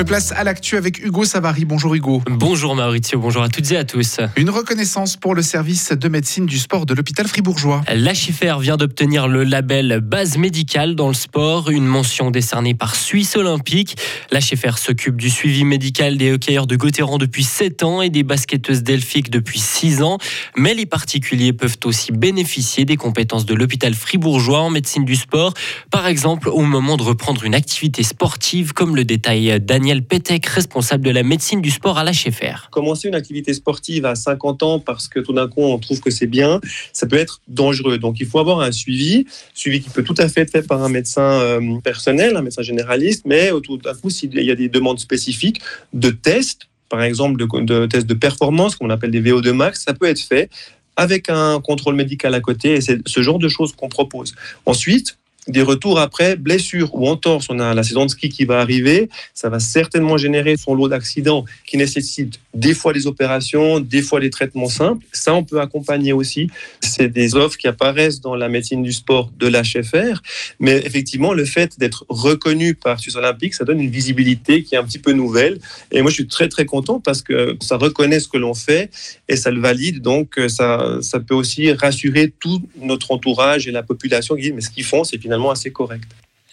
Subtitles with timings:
[0.00, 1.66] fait place à l'actu avec Hugo Savary.
[1.66, 2.22] Bonjour Hugo.
[2.26, 4.18] Bonjour Maurizio, bonjour à toutes et à tous.
[4.36, 7.82] Une reconnaissance pour le service de médecine du sport de l'hôpital fribourgeois.
[7.94, 12.94] La Schiffer vient d'obtenir le label base médicale dans le sport, une mention décernée par
[12.94, 13.98] Suisse Olympique.
[14.30, 18.22] La Schiffer s'occupe du suivi médical des hockeyeurs de Gauthieron depuis 7 ans et des
[18.22, 20.16] basketteuses delphiques depuis 6 ans.
[20.56, 25.52] Mais les particuliers peuvent aussi bénéficier des compétences de l'hôpital fribourgeois en médecine du sport,
[25.90, 31.04] par exemple au moment de reprendre une activité sportive, comme le détaille Daniel Petek, responsable
[31.04, 32.54] de la médecine du sport à Schiffer.
[32.70, 36.10] Commencer une activité sportive à 50 ans parce que tout d'un coup on trouve que
[36.10, 36.60] c'est bien,
[36.92, 37.98] ça peut être dangereux.
[37.98, 40.82] Donc il faut avoir un suivi, suivi qui peut tout à fait être fait par
[40.82, 44.68] un médecin euh, personnel, un médecin généraliste, mais tout d'un coup s'il y a des
[44.68, 45.60] demandes spécifiques
[45.92, 50.06] de tests, par exemple de tests de performance, qu'on appelle des VO2 max, ça peut
[50.06, 50.48] être fait
[50.96, 54.34] avec un contrôle médical à côté et c'est ce genre de choses qu'on propose.
[54.66, 55.16] Ensuite,
[55.48, 57.46] des retours après blessure ou entorse.
[57.48, 59.08] On a la saison de ski qui va arriver.
[59.34, 64.20] Ça va certainement générer son lot d'accidents qui nécessitent des fois des opérations, des fois
[64.20, 65.06] des traitements simples.
[65.12, 66.50] Ça, on peut accompagner aussi.
[66.80, 70.20] C'est des offres qui apparaissent dans la médecine du sport de l'HFR.
[70.58, 74.78] Mais effectivement, le fait d'être reconnu par Suisse Olympique, ça donne une visibilité qui est
[74.78, 75.58] un petit peu nouvelle.
[75.90, 78.90] Et moi, je suis très, très content parce que ça reconnaît ce que l'on fait
[79.28, 80.02] et ça le valide.
[80.02, 84.60] Donc, ça, ça peut aussi rassurer tout notre entourage et la population qui dit, mais
[84.60, 85.18] ce qu'ils font, c'est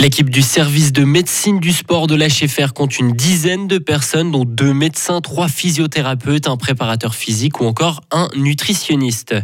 [0.00, 4.44] L'équipe du service de médecine du sport de l'HFR compte une dizaine de personnes, dont
[4.44, 9.36] deux médecins, trois physiothérapeutes, un préparateur physique ou encore un nutritionniste.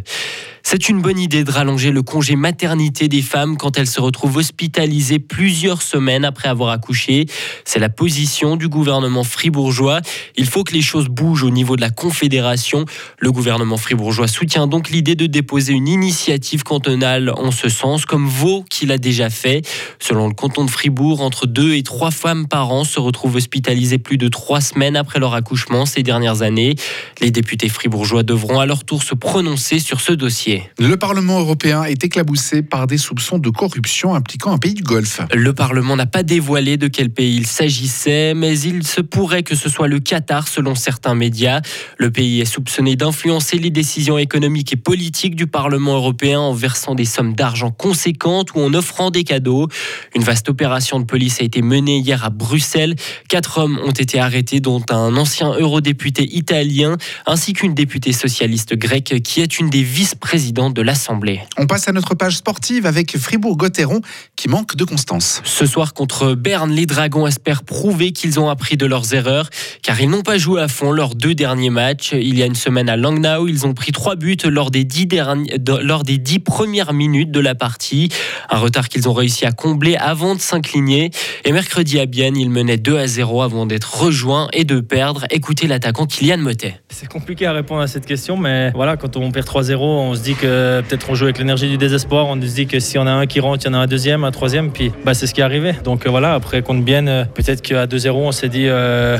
[0.63, 4.37] C'est une bonne idée de rallonger le congé maternité des femmes quand elles se retrouvent
[4.37, 7.25] hospitalisées plusieurs semaines après avoir accouché.
[7.65, 10.01] C'est la position du gouvernement fribourgeois.
[10.37, 12.85] Il faut que les choses bougent au niveau de la Confédération.
[13.19, 18.27] Le gouvernement fribourgeois soutient donc l'idée de déposer une initiative cantonale en ce sens, comme
[18.27, 19.61] Vaud qui l'a déjà fait.
[19.99, 23.97] Selon le canton de Fribourg, entre deux et trois femmes par an se retrouvent hospitalisées
[23.97, 26.75] plus de trois semaines après leur accouchement ces dernières années.
[27.19, 30.50] Les députés fribourgeois devront à leur tour se prononcer sur ce dossier.
[30.77, 35.21] Le Parlement européen est éclaboussé par des soupçons de corruption impliquant un pays du Golfe.
[35.33, 39.55] Le Parlement n'a pas dévoilé de quel pays il s'agissait, mais il se pourrait que
[39.55, 41.61] ce soit le Qatar selon certains médias.
[41.97, 46.95] Le pays est soupçonné d'influencer les décisions économiques et politiques du Parlement européen en versant
[46.95, 49.67] des sommes d'argent conséquentes ou en offrant des cadeaux.
[50.15, 52.95] Une vaste opération de police a été menée hier à Bruxelles.
[53.29, 59.21] Quatre hommes ont été arrêtés, dont un ancien eurodéputé italien ainsi qu'une députée socialiste grecque
[59.23, 61.41] qui est une des vice-présidentes de l'Assemblée.
[61.57, 64.01] On passe à notre page sportive avec Fribourg-Gotteron
[64.35, 65.41] qui manque de constance.
[65.43, 69.49] Ce soir contre Berne, les Dragons espèrent prouver qu'ils ont appris de leurs erreurs
[69.83, 72.13] car ils n'ont pas joué à fond leurs deux derniers matchs.
[72.13, 75.05] Il y a une semaine à Langnau, ils ont pris trois buts lors des dix,
[75.05, 78.09] derniers, lors des dix premières minutes de la partie.
[78.49, 81.11] Un retard qu'ils ont réussi à combler avant de s'incliner.
[81.45, 85.25] Et mercredi à Bienne, ils menaient 2 à 0 avant d'être rejoints et de perdre.
[85.29, 86.80] Écoutez l'attaquant Kylian Motet.
[86.93, 90.21] C'est compliqué à répondre à cette question, mais voilà, quand on perd 3-0, on se
[90.21, 92.27] dit que peut-être on joue avec l'énergie du désespoir.
[92.27, 93.87] On se dit que si on a un qui rentre, il y en a un
[93.87, 94.71] deuxième, un troisième.
[94.71, 95.73] Puis bah, c'est ce qui est arrivé.
[95.85, 99.17] Donc euh, voilà, après contre Bienne, euh, peut-être qu'à 2-0, on s'est dit, euh,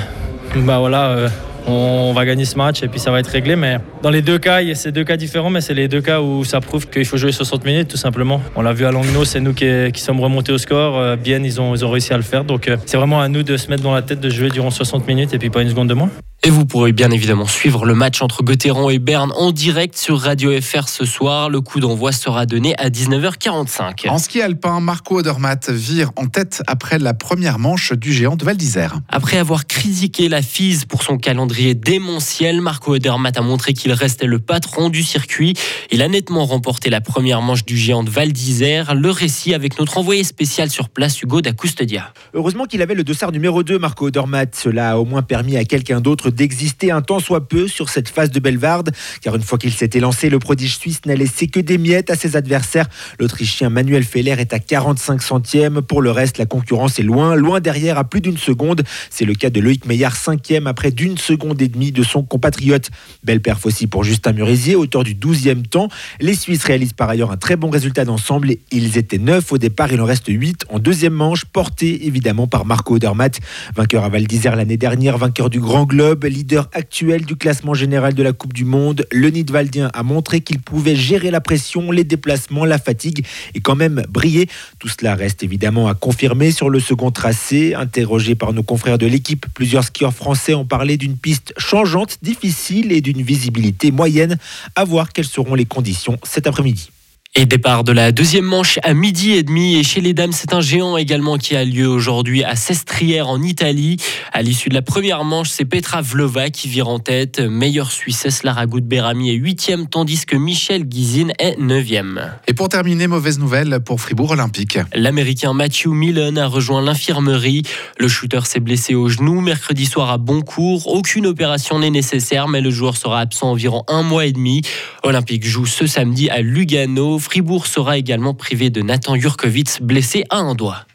[0.58, 1.10] bah voilà.
[1.12, 1.30] Euh,
[1.68, 3.56] on va gagner ce match et puis ça va être réglé.
[3.56, 6.44] Mais dans les deux cas, c'est deux cas différents, mais c'est les deux cas où
[6.44, 8.42] ça prouve qu'il faut jouer 60 minutes tout simplement.
[8.56, 11.18] On l'a vu à Langnau, c'est nous qui, sommes remontés au score.
[11.18, 12.44] Bien, ils ont réussi à le faire.
[12.44, 15.08] Donc c'est vraiment à nous de se mettre dans la tête de jouer durant 60
[15.08, 16.10] minutes et puis pas une seconde de moins.
[16.44, 20.20] Et vous pourrez bien évidemment suivre le match entre Gauthieron et Berne en direct sur
[20.20, 21.52] Radio FR ce soir.
[21.52, 24.10] Le coup d'envoi sera donné à 19h45.
[24.10, 28.44] En ski alpin, Marco Odermatt vire en tête après la première manche du géant de
[28.44, 29.02] Val d'Isère.
[29.08, 34.26] Après avoir critiqué la FISE pour son calendrier démentiel, Marco Odermatt a montré qu'il restait
[34.26, 35.54] le patron du circuit.
[35.92, 38.96] Il a nettement remporté la première manche du géant de Val d'Isère.
[38.96, 42.12] Le récit avec notre envoyé spécial sur place, Hugo da Custodia.
[42.34, 44.56] Heureusement qu'il avait le dossard numéro 2, Marco Odermatt.
[44.56, 48.10] Cela a au moins permis à quelqu'un d'autre d'exister un temps soit peu sur cette
[48.10, 51.60] phase de Belvarde, car une fois qu'il s'était lancé, le prodige suisse n'a laissé que
[51.60, 52.88] des miettes à ses adversaires.
[53.20, 55.82] L'Autrichien Manuel Feller est à 45 centièmes.
[55.82, 58.84] Pour le reste, la concurrence est loin, loin derrière à plus d'une seconde.
[59.10, 62.90] C'est le cas de Loïc Meillard, cinquième, après d'une seconde et demie de son compatriote.
[63.24, 65.90] Belle perf aussi pour Justin Murisier, auteur du 12e temps.
[66.20, 68.56] Les Suisses réalisent par ailleurs un très bon résultat d'ensemble.
[68.72, 72.66] Ils étaient neuf au départ, il en reste 8 en deuxième manche, porté évidemment par
[72.66, 73.40] Marco Odermatt,
[73.76, 78.14] vainqueur à Val d'Isère l'année dernière, vainqueur du Grand Globe leader actuel du classement général
[78.14, 82.04] de la Coupe du Monde, le Nidwaldien a montré qu'il pouvait gérer la pression, les
[82.04, 83.26] déplacements, la fatigue
[83.56, 84.48] et quand même briller.
[84.80, 87.74] Tout cela reste évidemment à confirmer sur le second tracé.
[87.76, 92.92] Interrogé par nos confrères de l'équipe, plusieurs skieurs français ont parlé d'une piste changeante, difficile
[92.92, 94.38] et d'une visibilité moyenne.
[94.76, 96.92] À voir quelles seront les conditions cet après-midi.
[97.34, 99.78] Et départ de la deuxième manche à midi et demi.
[99.78, 103.42] Et chez les dames, c'est un géant également qui a lieu aujourd'hui à Sestrière en
[103.42, 103.96] Italie.
[104.34, 107.40] À l'issue de la première manche, c'est Petra Vlova qui vire en tête.
[107.40, 112.34] Meilleure Suissesse, Lara Berami est huitième, tandis que Michel Guizine est neuvième.
[112.50, 114.80] Et pour terminer, mauvaise nouvelle pour Fribourg Olympique.
[114.94, 117.64] L'Américain Matthew Millen a rejoint l'infirmerie.
[117.98, 120.86] Le shooter s'est blessé au genou mercredi soir à Boncourt.
[120.88, 124.64] Aucune opération n'est nécessaire, mais le joueur sera absent environ un mois et demi.
[125.04, 127.21] Olympique joue ce samedi à Lugano.
[127.22, 130.86] Fribourg sera également privé de Nathan Jurkovic, blessé à un doigt.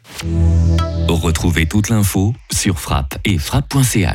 [1.07, 4.05] Retrouvez toute l'info sur frappe et frappe.ch.